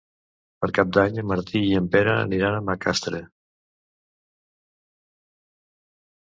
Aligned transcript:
Per 0.63 0.67
Cap 0.77 0.93
d'Any 0.95 1.19
en 1.23 1.27
Martí 1.31 1.61
i 1.65 1.75
en 1.79 1.89
Pere 1.95 2.15
aniran 2.21 2.57
a 2.61 2.63
Macastre. 2.69 3.21